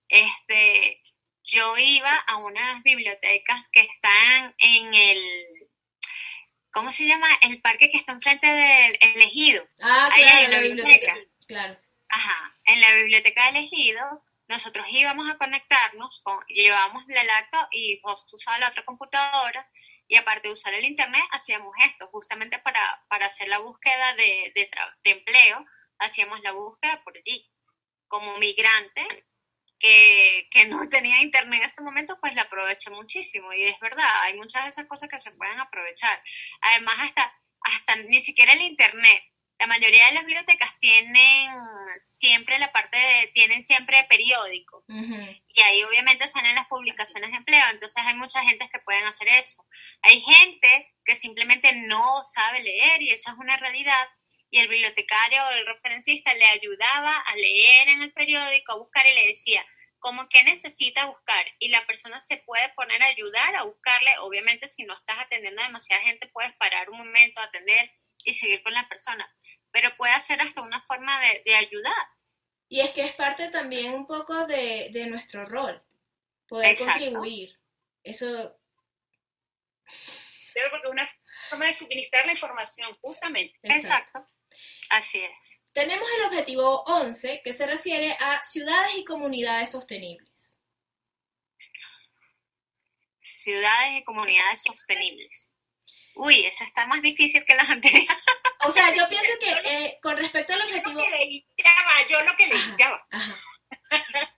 este, 0.09 1.01
yo 1.51 1.77
iba 1.77 2.15
a 2.15 2.37
unas 2.37 2.83
bibliotecas 2.83 3.69
que 3.71 3.81
están 3.81 4.55
en 4.57 4.93
el, 4.93 5.69
¿cómo 6.71 6.91
se 6.91 7.07
llama? 7.07 7.27
El 7.41 7.61
parque 7.61 7.89
que 7.89 7.97
está 7.97 8.13
enfrente 8.13 8.47
del 8.47 9.21
Ejido. 9.21 9.67
Ah, 9.81 10.09
Ahí 10.13 10.23
hay 10.23 10.45
una 10.47 10.59
biblioteca. 10.59 11.15
Claro. 11.47 11.79
Ajá, 12.09 12.57
en 12.65 12.81
la 12.81 12.95
biblioteca 12.95 13.45
del 13.47 13.63
Ejido 13.63 14.23
nosotros 14.49 14.87
íbamos 14.89 15.29
a 15.29 15.37
conectarnos, 15.37 16.21
con, 16.21 16.39
llevábamos 16.47 17.03
el 17.07 17.27
laptop 17.27 17.67
y 17.71 18.01
vos 18.01 18.25
usaba 18.33 18.57
la 18.57 18.69
otra 18.69 18.83
computadora 18.83 19.69
y 20.07 20.15
aparte 20.15 20.47
de 20.47 20.53
usar 20.53 20.73
el 20.73 20.85
internet 20.85 21.23
hacíamos 21.31 21.71
esto, 21.85 22.07
justamente 22.07 22.57
para, 22.57 23.05
para 23.09 23.27
hacer 23.27 23.47
la 23.47 23.59
búsqueda 23.59 24.15
de, 24.15 24.51
de, 24.55 25.11
empleo, 25.11 25.63
hacíamos 25.99 26.41
la 26.41 26.51
búsqueda 26.51 26.99
por 27.03 27.15
allí. 27.15 27.47
Como 28.07 28.37
migrante 28.37 29.27
que, 29.79 30.47
que, 30.51 30.65
no 30.65 30.87
tenía 30.89 31.21
internet 31.21 31.61
en 31.61 31.65
ese 31.67 31.81
momento, 31.81 32.17
pues 32.19 32.35
la 32.35 32.43
aproveché 32.43 32.89
muchísimo 32.89 33.53
y 33.53 33.63
es 33.63 33.79
verdad, 33.79 34.23
hay 34.23 34.37
muchas 34.37 34.63
de 34.63 34.69
esas 34.69 34.87
cosas 34.87 35.09
que 35.09 35.19
se 35.19 35.31
pueden 35.31 35.59
aprovechar. 35.59 36.21
Además, 36.61 36.95
hasta, 36.99 37.33
hasta 37.61 37.95
ni 37.95 38.21
siquiera 38.21 38.53
el 38.53 38.61
internet 38.61 39.23
la 39.59 39.67
mayoría 39.67 40.05
de 40.05 40.13
las 40.13 40.25
bibliotecas 40.25 40.79
tienen 40.79 41.51
siempre 41.99 42.57
la 42.59 42.71
parte 42.71 42.97
de, 42.97 43.27
tienen 43.33 43.61
siempre 43.61 44.05
periódico. 44.09 44.85
Y 44.87 45.61
ahí 45.61 45.83
obviamente 45.83 46.29
son 46.29 46.45
en 46.45 46.55
las 46.55 46.67
publicaciones 46.67 47.31
de 47.31 47.37
empleo. 47.37 47.65
Entonces 47.71 48.01
hay 48.05 48.15
mucha 48.15 48.41
gente 48.41 48.69
que 48.71 48.79
pueden 48.79 49.05
hacer 49.05 49.27
eso. 49.27 49.65
Hay 50.01 50.21
gente 50.21 50.95
que 51.03 51.13
simplemente 51.13 51.73
no 51.75 52.23
sabe 52.23 52.63
leer 52.63 53.01
y 53.01 53.11
eso 53.11 53.31
es 53.31 53.37
una 53.37 53.57
realidad. 53.57 54.07
Y 54.51 54.59
el 54.59 54.67
bibliotecario 54.67 55.43
o 55.43 55.51
el 55.51 55.65
referencista 55.65 56.33
le 56.33 56.45
ayudaba 56.45 57.19
a 57.19 57.35
leer 57.35 57.87
en 57.89 58.01
el 58.01 58.13
periódico, 58.13 58.71
a 58.71 58.77
buscar 58.77 59.05
y 59.05 59.13
le 59.13 59.27
decía, 59.27 59.63
como 59.99 60.27
que 60.29 60.43
necesita 60.43 61.05
buscar 61.05 61.45
y 61.59 61.69
la 61.69 61.85
persona 61.85 62.19
se 62.19 62.37
puede 62.37 62.69
poner 62.69 63.01
a 63.03 63.07
ayudar 63.07 63.55
a 63.55 63.63
buscarle, 63.63 64.11
obviamente 64.19 64.67
si 64.67 64.83
no 64.83 64.97
estás 64.97 65.19
atendiendo 65.19 65.61
a 65.61 65.65
demasiada 65.65 66.03
gente 66.03 66.27
puedes 66.27 66.55
parar 66.55 66.89
un 66.89 66.99
momento 66.99 67.41
a 67.41 67.45
atender 67.45 67.91
y 68.23 68.33
seguir 68.33 68.63
con 68.63 68.73
la 68.73 68.87
persona, 68.87 69.29
pero 69.71 69.95
puede 69.97 70.19
ser 70.19 70.41
hasta 70.41 70.61
una 70.61 70.81
forma 70.81 71.19
de, 71.43 71.55
ayudar. 71.55 72.07
Y 72.67 72.81
es 72.81 72.91
que 72.91 73.05
es 73.05 73.13
parte 73.13 73.49
también 73.49 73.93
un 73.93 74.05
poco 74.07 74.45
de, 74.45 75.05
nuestro 75.09 75.45
rol, 75.45 75.81
poder 76.47 76.77
contribuir. 76.77 77.57
Eso... 78.03 78.57
Pero 80.53 80.69
porque 80.71 80.87
es 80.87 80.91
una 80.91 81.09
forma 81.49 81.65
de 81.65 81.73
suministrar 81.73 82.25
la 82.25 82.33
información, 82.33 82.93
justamente. 83.01 83.59
Exacto. 83.63 84.27
Así 84.89 85.19
es. 85.19 85.61
Tenemos 85.73 86.07
el 86.17 86.25
objetivo 86.25 86.83
11, 86.85 87.41
que 87.43 87.53
se 87.53 87.65
refiere 87.65 88.17
a 88.19 88.43
ciudades 88.43 88.95
y 88.97 89.03
comunidades 89.03 89.71
sostenibles. 89.71 90.55
Ciudades 93.35 93.99
y 93.99 94.03
comunidades 94.03 94.63
sostenibles. 94.63 95.51
Uy, 96.15 96.45
esa 96.45 96.65
está 96.65 96.85
más 96.87 97.01
difícil 97.01 97.45
que 97.45 97.55
las 97.55 97.69
anteriores. 97.69 98.09
O 98.67 98.71
sea, 98.73 98.93
yo 98.93 99.07
pienso 99.09 99.31
que 99.39 99.51
eh, 99.51 99.99
con 100.01 100.17
respecto 100.17 100.53
al 100.53 100.61
objetivo... 100.61 100.99
Yo 100.99 101.05
lo 101.05 101.05
que 101.05 101.17
leí, 101.17 101.47
ya 101.57 101.71
va, 101.85 102.07
yo 102.07 102.23
lo 102.23 102.35
que 102.35 102.47
leí, 102.47 102.75
ya 102.77 102.89
va. 102.89 103.07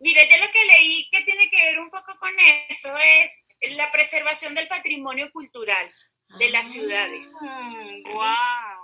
Mira, 0.00 0.24
yo 0.24 0.36
lo 0.44 0.50
que 0.50 0.64
leí 0.66 1.08
que 1.10 1.22
tiene 1.22 1.48
que 1.48 1.62
ver 1.62 1.78
un 1.78 1.90
poco 1.90 2.16
con 2.18 2.32
eso 2.68 2.94
es 2.98 3.46
la 3.74 3.90
preservación 3.90 4.54
del 4.54 4.68
patrimonio 4.68 5.30
cultural 5.32 5.94
de 6.38 6.50
las 6.50 6.66
ah, 6.66 6.70
ciudades. 6.70 7.34
wow. 8.12 8.77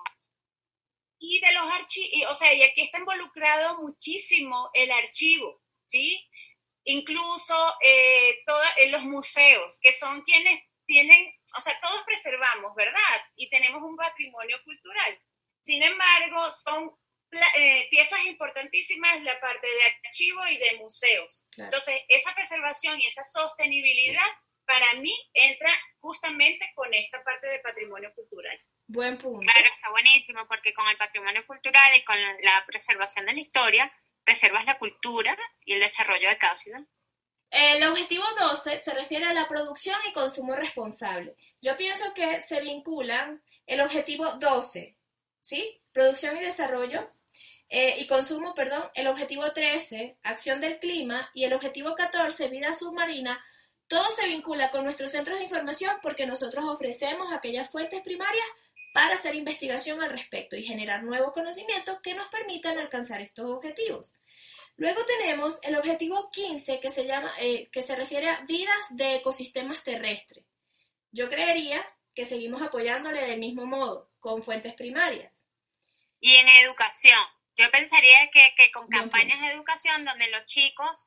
Y 1.27 1.41
de 1.41 1.53
los 1.55 1.73
archivos, 1.73 2.31
o 2.31 2.35
sea, 2.35 2.53
y 2.53 2.63
aquí 2.63 2.83
está 2.83 2.99
involucrado 2.99 3.81
muchísimo 3.83 4.71
el 4.75 4.91
archivo, 4.91 5.63
¿sí? 5.87 6.29
Incluso 6.85 7.55
eh, 7.83 8.43
eh, 8.77 8.91
los 8.91 9.03
museos, 9.05 9.79
que 9.81 9.93
son 9.93 10.23
quienes 10.23 10.61
tienen 10.87 11.33
o 11.57 11.61
sea, 11.61 11.79
todos 11.81 12.03
preservamos, 12.05 12.75
¿verdad? 12.75 13.21
Y 13.37 13.49
tenemos 13.49 13.83
un 13.83 13.97
patrimonio 13.97 14.61
cultural. 14.65 15.21
Sin 15.61 15.83
embargo, 15.83 16.51
son 16.51 16.91
eh, 17.57 17.89
piezas 17.91 18.25
importantísimas 18.27 19.23
la 19.23 19.39
parte 19.41 19.67
de 19.67 19.85
archivo 19.85 20.47
y 20.49 20.57
de 20.57 20.77
museos. 20.79 21.47
Entonces, 21.57 22.03
esa 22.09 22.35
preservación 22.35 23.01
y 23.01 23.07
esa 23.07 23.25
sostenibilidad 23.25 24.27
para 24.67 24.95
mí 24.95 25.13
entra 25.33 25.71
justamente 26.01 26.71
con 26.75 26.93
esta 26.93 27.23
parte 27.23 27.49
de 27.49 27.61
patrimonio 27.61 28.13
cultural. 28.15 28.61
Buen 28.87 29.17
punto. 29.19 29.41
Claro, 29.41 29.67
está 29.73 29.91
buenísimo 29.91 30.47
porque 30.47 30.75
con 30.75 30.87
el 30.89 30.97
patrimonio 30.97 31.47
cultural 31.47 31.97
y 31.97 32.05
con 32.05 32.17
la 32.43 32.65
preservación 32.67 33.27
de 33.27 33.35
la 33.35 33.41
historia, 33.41 33.93
preservas 34.25 34.67
la 34.67 34.79
cultura 34.79 35.37
y 35.65 35.75
el 35.75 35.81
desarrollo 35.81 36.29
de 36.29 36.39
cada 36.39 36.55
ciudad. 36.55 36.81
El 37.51 37.83
objetivo 37.85 38.25
12 38.39 38.79
se 38.79 38.95
refiere 38.95 39.27
a 39.27 39.33
la 39.33 39.49
producción 39.49 39.97
y 40.09 40.13
consumo 40.13 40.55
responsable. 40.57 41.37
Yo 41.63 41.77
pienso 41.77 42.13
que 42.13 42.41
se 42.41 42.61
vinculan 42.61 43.43
el 43.67 43.81
objetivo 43.81 44.33
12, 44.35 44.97
¿sí? 45.41 45.81
Producción 45.93 46.37
y 46.37 46.41
desarrollo 46.41 47.11
eh, 47.69 47.97
y 47.99 48.07
consumo, 48.07 48.55
perdón, 48.55 48.91
el 48.95 49.07
objetivo 49.07 49.53
13, 49.53 50.19
acción 50.23 50.61
del 50.61 50.79
clima, 50.79 51.31
y 51.33 51.45
el 51.45 51.53
objetivo 51.53 51.95
14, 51.95 52.49
vida 52.49 52.73
submarina, 52.73 53.43
todo 53.87 54.11
se 54.11 54.27
vincula 54.27 54.71
con 54.71 54.85
nuestros 54.85 55.11
centros 55.11 55.39
de 55.39 55.45
información 55.45 55.97
porque 56.03 56.27
nosotros 56.27 56.65
ofrecemos 56.67 57.33
aquellas 57.33 57.71
fuentes 57.71 58.01
primarias 58.03 58.47
para 58.95 59.15
hacer 59.15 59.35
investigación 59.35 60.01
al 60.01 60.11
respecto 60.11 60.55
y 60.55 60.63
generar 60.63 61.03
nuevos 61.03 61.33
conocimientos 61.33 61.99
que 62.01 62.15
nos 62.15 62.29
permitan 62.29 62.79
alcanzar 62.79 63.21
estos 63.21 63.51
objetivos. 63.51 64.15
Luego 64.77 65.05
tenemos 65.05 65.59
el 65.65 65.75
objetivo 65.75 66.31
15 66.31 66.79
que 66.79 66.91
se, 66.91 67.05
llama, 67.05 67.35
eh, 67.41 67.69
que 67.73 67.83
se 67.83 67.97
refiere 67.97 68.31
a 68.31 68.43
vidas 68.43 68.87
de 68.91 69.17
ecosistemas 69.17 69.83
terrestres. 69.83 70.45
Yo 71.11 71.29
creería 71.29 71.85
que 72.15 72.25
seguimos 72.25 72.63
apoyándole 72.63 73.21
del 73.27 73.41
mismo 73.41 73.67
modo, 73.67 74.13
con 74.21 74.45
fuentes 74.45 74.75
primarias. 74.75 75.45
Y 76.21 76.37
en 76.37 76.49
educación, 76.49 77.19
yo 77.57 77.69
pensaría 77.73 78.31
que, 78.31 78.55
que 78.57 78.71
con 78.71 78.87
campañas 78.87 79.41
de 79.41 79.49
educación 79.49 80.05
donde 80.05 80.31
los 80.31 80.47
chicos, 80.47 81.05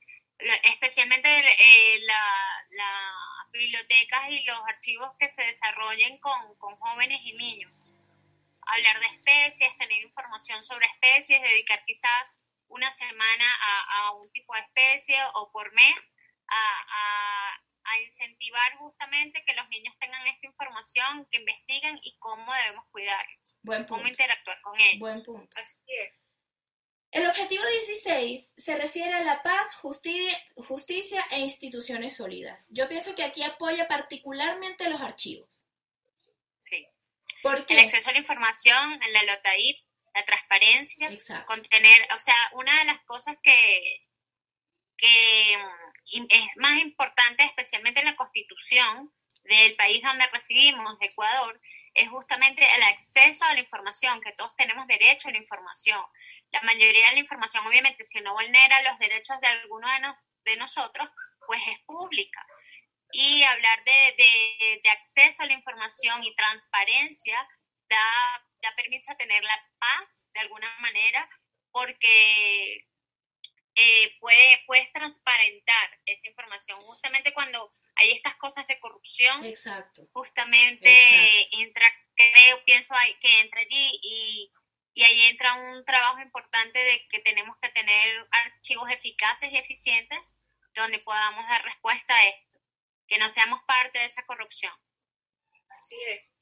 especialmente 0.73 1.29
eh, 1.29 1.99
las 2.01 3.36
bibliotecas 3.57 4.29
y 4.29 4.43
los 4.43 4.59
archivos 4.67 5.15
que 5.19 5.29
se 5.29 5.43
desarrollen 5.43 6.19
con, 6.19 6.55
con 6.57 6.75
jóvenes 6.77 7.19
y 7.23 7.33
niños, 7.33 7.71
hablar 8.61 8.99
de 8.99 9.05
especies, 9.07 9.75
tener 9.77 10.01
información 10.01 10.63
sobre 10.63 10.85
especies, 10.87 11.41
dedicar 11.41 11.83
quizás 11.85 12.35
una 12.69 12.91
semana 12.91 13.45
a, 13.61 14.07
a 14.07 14.11
un 14.13 14.29
tipo 14.31 14.53
de 14.53 14.61
especie 14.61 15.17
o 15.35 15.51
por 15.51 15.73
mes 15.73 16.17
a, 16.47 17.61
a, 17.83 17.99
incentivar 18.03 18.77
justamente 18.77 19.43
que 19.45 19.55
los 19.55 19.67
niños 19.69 19.97
tengan 19.97 20.25
esta 20.27 20.45
información, 20.45 21.25
que 21.31 21.39
investiguen 21.39 21.97
y 22.03 22.15
cómo 22.19 22.53
debemos 22.53 22.85
cuidarlos, 22.91 23.59
cómo 23.87 24.07
interactuar 24.07 24.61
con 24.61 24.79
ellos. 24.79 24.99
Buen 24.99 25.23
punto. 25.23 25.57
Así 25.57 25.81
es. 26.05 26.21
El 27.11 27.25
objetivo 27.25 27.63
16 27.65 28.53
se 28.57 28.75
refiere 28.75 29.13
a 29.13 29.23
la 29.23 29.41
paz, 29.41 29.75
justicia, 29.75 30.37
justicia 30.55 31.25
e 31.31 31.39
instituciones 31.39 32.17
sólidas. 32.17 32.67
Yo 32.71 32.87
pienso 32.89 33.15
que 33.15 33.23
aquí 33.23 33.43
apoya 33.43 33.87
particularmente 33.87 34.89
los 34.89 35.01
archivos. 35.01 35.63
Sí. 36.59 36.85
¿Por 37.41 37.65
qué? 37.65 37.75
El 37.75 37.79
acceso 37.81 38.09
a 38.09 38.13
la 38.13 38.19
información, 38.19 38.99
la 39.11 39.23
LOTAIP, 39.23 39.77
la 40.13 40.25
transparencia, 40.25 41.09
Exacto. 41.09 41.45
contener, 41.45 42.07
o 42.15 42.19
sea, 42.19 42.35
una 42.53 42.77
de 42.79 42.85
las 42.85 42.99
cosas 43.01 43.37
que, 43.41 44.05
que 44.97 45.57
mm, 46.13 46.25
es 46.29 46.57
más 46.57 46.77
importante, 46.79 47.43
especialmente 47.45 48.01
en 48.01 48.07
la 48.07 48.15
constitución 48.15 49.13
del 49.47 49.75
país 49.75 50.01
donde 50.03 50.27
residimos, 50.27 50.97
Ecuador, 51.01 51.59
es 51.93 52.09
justamente 52.09 52.65
el 52.75 52.83
acceso 52.83 53.45
a 53.45 53.53
la 53.53 53.59
información, 53.59 54.21
que 54.21 54.33
todos 54.33 54.55
tenemos 54.55 54.85
derecho 54.87 55.29
a 55.29 55.31
la 55.31 55.37
información. 55.37 56.01
La 56.51 56.61
mayoría 56.61 57.07
de 57.09 57.13
la 57.13 57.19
información, 57.19 57.65
obviamente, 57.65 58.03
si 58.03 58.21
no 58.21 58.33
vulnera 58.33 58.81
los 58.83 58.99
derechos 58.99 59.39
de 59.41 59.47
alguno 59.47 59.87
de, 59.89 60.51
de 60.51 60.57
nosotros, 60.57 61.09
pues 61.45 61.61
es 61.67 61.79
pública. 61.81 62.45
Y 63.11 63.43
hablar 63.43 63.83
de, 63.85 64.15
de, 64.17 64.81
de 64.83 64.89
acceso 64.89 65.43
a 65.43 65.47
la 65.47 65.53
información 65.53 66.23
y 66.23 66.35
transparencia 66.35 67.47
da, 67.89 68.45
da 68.61 68.75
permiso 68.75 69.11
a 69.11 69.17
tener 69.17 69.41
la 69.43 69.69
paz 69.79 70.29
de 70.33 70.41
alguna 70.41 70.69
manera, 70.79 71.27
porque 71.71 72.85
eh, 73.75 74.17
puede, 74.19 74.63
puedes 74.65 74.91
transparentar 74.91 75.99
esa 76.05 76.27
información. 76.27 76.81
Justamente 76.81 77.33
cuando 77.33 77.73
hay 77.97 78.11
estas 78.11 78.35
cosas 78.35 78.67
de 78.67 78.79
corrupción, 78.79 79.45
Exacto. 79.45 80.07
justamente 80.13 80.89
Exacto. 80.89 81.57
entra, 81.59 81.91
creo, 82.15 82.63
pienso 82.65 82.95
que 83.21 83.39
entra 83.41 83.61
allí 83.61 83.99
y, 84.01 84.51
y 84.93 85.03
ahí 85.03 85.23
entra 85.23 85.53
un 85.55 85.85
trabajo 85.85 86.19
importante 86.21 86.79
de 86.79 87.07
que 87.09 87.19
tenemos 87.19 87.57
que 87.61 87.69
tener 87.69 88.27
archivos 88.31 88.89
eficaces 88.89 89.51
y 89.51 89.57
eficientes 89.57 90.39
donde 90.73 90.99
podamos 90.99 91.47
dar 91.47 91.63
respuesta 91.63 92.15
a 92.15 92.27
esto, 92.27 92.59
que 93.07 93.17
no 93.17 93.29
seamos 93.29 93.61
parte 93.63 93.99
de 93.99 94.05
esa 94.05 94.25
corrupción. 94.25 94.73
Así 95.69 95.95
es. 96.09 96.33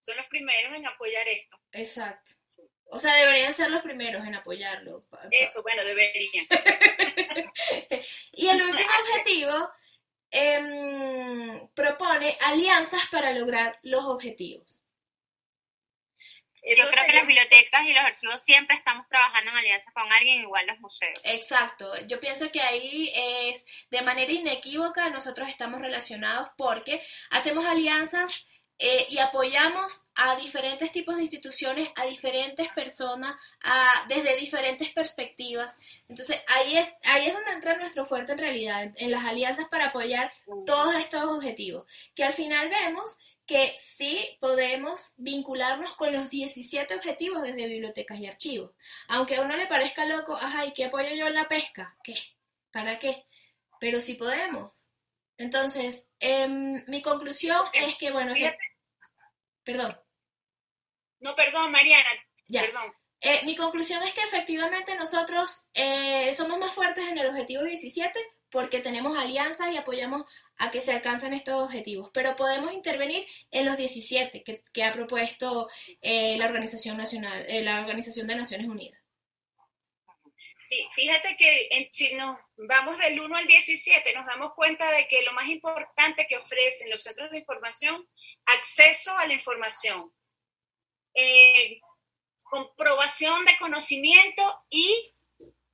Son 0.00 0.16
los 0.16 0.26
primeros 0.26 0.76
en 0.76 0.86
apoyar 0.86 1.26
esto. 1.28 1.60
Exacto. 1.72 2.32
O 2.92 2.98
sea, 2.98 3.14
deberían 3.14 3.54
ser 3.54 3.70
los 3.70 3.82
primeros 3.82 4.26
en 4.26 4.34
apoyarlo. 4.34 4.98
Eso, 5.30 5.62
bueno, 5.62 5.84
deberían. 5.84 6.46
Y 8.32 8.48
el 8.48 8.62
último 8.62 8.90
objetivo 9.00 9.70
em, 10.30 11.68
propone 11.74 12.36
alianzas 12.40 13.02
para 13.10 13.32
lograr 13.32 13.78
los 13.82 14.04
objetivos. 14.04 14.80
Eso 16.62 16.82
Yo 16.82 16.90
creo 16.90 17.06
que 17.06 17.12
las 17.14 17.26
bibliotecas 17.26 17.86
y 17.86 17.92
los 17.92 18.04
archivos 18.04 18.42
siempre 18.42 18.76
estamos 18.76 19.08
trabajando 19.08 19.50
en 19.50 19.56
alianza 19.56 19.92
con 19.92 20.12
alguien, 20.12 20.42
igual 20.42 20.66
los 20.66 20.78
museos. 20.80 21.18
Exacto, 21.24 21.90
yo 22.06 22.20
pienso 22.20 22.50
que 22.52 22.60
ahí 22.60 23.10
es 23.14 23.64
de 23.90 24.02
manera 24.02 24.30
inequívoca 24.30 25.08
nosotros 25.08 25.48
estamos 25.48 25.80
relacionados 25.80 26.48
porque 26.56 27.02
hacemos 27.30 27.64
alianzas 27.64 28.46
eh, 28.82 29.06
y 29.10 29.18
apoyamos 29.18 30.08
a 30.14 30.36
diferentes 30.36 30.90
tipos 30.90 31.14
de 31.14 31.22
instituciones, 31.22 31.90
a 31.96 32.06
diferentes 32.06 32.66
personas, 32.70 33.36
a, 33.62 34.06
desde 34.08 34.36
diferentes 34.36 34.88
perspectivas. 34.90 35.76
Entonces 36.08 36.40
ahí 36.48 36.78
es, 36.78 36.88
ahí 37.04 37.26
es 37.26 37.34
donde 37.34 37.52
entra 37.52 37.76
nuestro 37.76 38.06
fuerte 38.06 38.32
en 38.32 38.38
realidad, 38.38 38.82
en, 38.82 38.94
en 38.96 39.10
las 39.10 39.26
alianzas 39.26 39.66
para 39.70 39.88
apoyar 39.88 40.32
todos 40.64 40.94
estos 40.94 41.22
objetivos, 41.24 41.84
que 42.14 42.24
al 42.24 42.32
final 42.32 42.70
vemos 42.70 43.18
que 43.44 43.76
sí 43.98 44.38
podemos 44.40 45.12
vincularnos 45.18 45.94
con 45.96 46.12
los 46.14 46.30
17 46.30 46.94
objetivos 46.94 47.42
desde 47.42 47.66
bibliotecas 47.66 48.18
y 48.18 48.28
archivos. 48.28 48.70
Aunque 49.08 49.36
a 49.36 49.42
uno 49.42 49.56
le 49.56 49.66
parezca 49.66 50.06
loco, 50.06 50.36
ajá, 50.36 50.64
¿y 50.64 50.72
qué 50.72 50.86
apoyo 50.86 51.12
yo 51.14 51.26
en 51.26 51.34
la 51.34 51.48
pesca? 51.48 51.96
¿Qué? 52.02 52.14
¿Para 52.70 52.98
qué? 52.98 53.26
Pero 53.78 54.00
sí 54.00 54.14
podemos. 54.14 54.88
Entonces, 55.36 56.08
em, 56.20 56.84
mi 56.86 57.02
conclusión 57.02 57.60
es 57.72 57.96
que, 57.96 58.10
bueno, 58.12 58.34
Fíjate. 58.34 58.69
Perdón, 59.72 60.00
No, 61.20 61.34
perdón, 61.34 61.72
Mariana. 61.72 62.08
ya. 62.48 62.62
Perdón. 62.62 62.92
Eh, 63.22 63.40
mi 63.44 63.54
conclusión 63.54 64.02
es 64.02 64.14
que 64.14 64.22
efectivamente 64.22 64.94
nosotros 64.96 65.66
eh, 65.74 66.32
somos 66.32 66.58
más 66.58 66.74
fuertes 66.74 67.06
en 67.06 67.18
el 67.18 67.28
objetivo 67.28 67.62
17 67.62 68.18
porque 68.50 68.80
tenemos 68.80 69.18
alianzas 69.18 69.72
y 69.72 69.76
apoyamos 69.76 70.22
a 70.56 70.70
que 70.70 70.80
se 70.80 70.92
alcancen 70.92 71.32
estos 71.34 71.62
objetivos, 71.62 72.10
pero 72.12 72.36
podemos 72.36 72.72
intervenir 72.72 73.26
en 73.50 73.66
los 73.66 73.76
17 73.76 74.42
que, 74.42 74.62
que 74.72 74.84
ha 74.84 74.92
propuesto 74.92 75.68
eh, 76.00 76.36
la 76.36 76.46
Organización 76.46 76.96
Nacional, 76.96 77.44
eh, 77.48 77.62
la 77.62 77.80
Organización 77.80 78.26
de 78.26 78.36
Naciones 78.36 78.66
Unidas. 78.68 78.99
Sí, 80.70 80.86
fíjate 80.94 81.36
que 81.36 81.66
en- 81.72 81.92
si 81.92 82.14
nos 82.14 82.36
vamos 82.56 82.96
del 82.98 83.20
1 83.20 83.36
al 83.36 83.44
17, 83.48 84.14
nos 84.14 84.24
damos 84.26 84.54
cuenta 84.54 84.88
de 84.92 85.08
que 85.08 85.22
lo 85.22 85.32
más 85.32 85.48
importante 85.48 86.28
que 86.28 86.36
ofrecen 86.36 86.88
los 86.90 87.02
centros 87.02 87.28
de 87.32 87.38
información, 87.38 88.08
acceso 88.46 89.10
a 89.18 89.26
la 89.26 89.32
información, 89.32 90.14
eh, 91.14 91.80
comprobación 92.44 93.44
de 93.46 93.58
conocimiento 93.58 94.42
y 94.70 95.12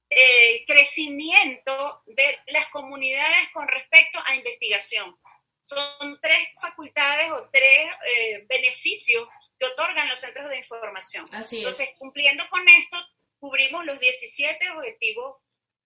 eh, 0.08 0.64
crecimiento 0.66 2.02
de 2.06 2.38
las 2.46 2.66
comunidades 2.70 3.50
con 3.52 3.68
respecto 3.68 4.18
a 4.24 4.34
investigación. 4.36 5.14
Son 5.60 6.18
tres 6.22 6.38
facultades 6.58 7.30
o 7.32 7.50
tres 7.52 7.90
eh, 8.06 8.46
beneficios 8.48 9.28
que 9.58 9.66
otorgan 9.66 10.08
los 10.08 10.18
centros 10.20 10.48
de 10.48 10.56
información. 10.56 11.28
Así 11.32 11.56
es. 11.56 11.64
Entonces, 11.64 11.90
cumpliendo 11.98 12.48
con 12.48 12.66
esto, 12.66 12.96
cubrimos 13.38 13.84
los 13.84 13.98
17 14.00 14.70
objetivos 14.70 15.36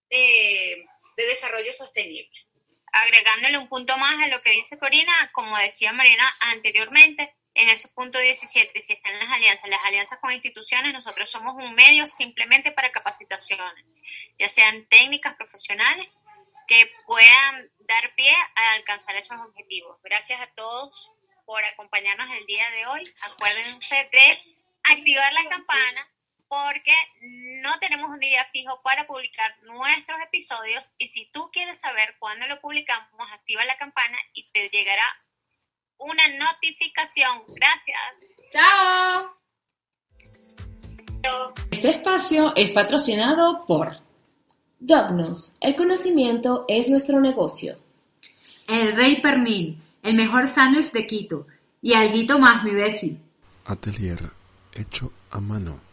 de, 0.09 0.87
de 1.17 1.27
desarrollo 1.27 1.73
sostenible. 1.73 2.31
Agregándole 2.93 3.59
un 3.59 3.69
punto 3.69 3.97
más 3.99 4.23
a 4.25 4.29
lo 4.29 4.43
que 4.43 4.51
dice 4.51 4.79
Corina, 4.79 5.31
como 5.33 5.57
decía 5.59 5.93
Marina 5.93 6.33
anteriormente, 6.41 7.35
en 7.55 7.69
ese 7.69 7.89
punto 7.89 8.19
17, 8.19 8.81
si 8.81 8.93
están 8.93 9.19
las 9.19 9.29
alianzas, 9.29 9.71
las 9.71 9.85
alianzas 9.85 10.19
con 10.21 10.33
instituciones, 10.33 10.93
nosotros 10.93 11.31
somos 11.31 11.55
un 11.57 11.75
medio 11.75 12.07
simplemente 12.07 12.73
para 12.73 12.93
capacitaciones, 12.93 13.97
ya 14.39 14.49
sean 14.49 14.87
técnicas 14.89 15.35
profesionales 15.35 16.21
que 16.69 16.91
puedan 17.07 17.71
dar 17.81 18.15
pie 18.15 18.33
a 18.55 18.73
alcanzar 18.75 19.17
esos 19.17 19.39
objetivos. 19.41 20.01
Gracias 20.05 20.41
a 20.41 20.47
todos 20.55 21.11
por 21.45 21.65
acompañarnos 21.65 22.31
el 22.31 22.47
día 22.47 22.71
de 22.71 22.87
hoy. 22.87 23.15
Acuérdense 23.23 24.09
de 24.13 24.41
activar 24.85 25.33
la 25.33 25.49
campana 25.49 26.10
porque 26.51 26.93
no 27.63 27.79
tenemos 27.79 28.11
un 28.11 28.19
día 28.19 28.45
fijo 28.53 28.83
para 28.83 29.07
publicar 29.07 29.55
nuestros 29.63 30.19
episodios 30.21 30.95
y 30.99 31.07
si 31.07 31.31
tú 31.33 31.49
quieres 31.53 31.79
saber 31.79 32.17
cuándo 32.19 32.49
lo 32.49 32.61
publicamos, 32.61 33.09
activa 33.33 33.65
la 33.65 33.79
campana 33.79 34.19
y 34.35 34.51
te 34.51 34.69
llegará 34.69 35.05
una 35.97 36.27
notificación. 36.27 37.45
Gracias. 37.55 38.27
¡Chao! 38.53 39.37
Este 41.71 41.91
espacio 41.91 42.53
es 42.57 42.71
patrocinado 42.73 43.65
por 43.65 44.03
Dognos, 44.81 45.57
el 45.61 45.77
conocimiento 45.77 46.65
es 46.67 46.89
nuestro 46.89 47.21
negocio. 47.21 47.79
El 48.67 48.97
Rey 48.97 49.21
Pernil, 49.21 49.81
el 50.03 50.15
mejor 50.17 50.49
sándwich 50.49 50.91
de 50.91 51.07
Quito. 51.07 51.47
Y 51.81 51.93
alguito 51.95 52.41
más, 52.41 52.65
mi 52.65 52.73
besi. 52.73 53.21
Atelier, 53.67 54.19
hecho 54.75 55.13
a 55.31 55.41
mano. 55.41 55.90